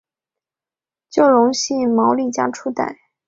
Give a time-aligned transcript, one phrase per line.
[1.11, 2.97] 就隆系毛利家初代。